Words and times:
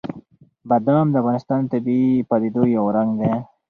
بادام 0.69 1.05
د 1.11 1.15
افغانستان 1.21 1.59
د 1.63 1.67
طبیعي 1.73 2.11
پدیدو 2.29 2.63
یو 2.77 2.85
رنګ 2.95 3.09
دی. 3.21 3.33